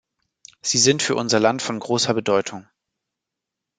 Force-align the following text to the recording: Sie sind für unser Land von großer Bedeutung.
Sie 0.63 0.79
sind 0.79 1.03
für 1.03 1.13
unser 1.13 1.39
Land 1.39 1.61
von 1.61 1.77
großer 1.79 2.15
Bedeutung. 2.15 2.65